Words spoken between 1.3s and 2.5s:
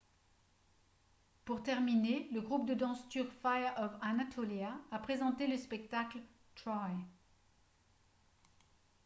pour terminer le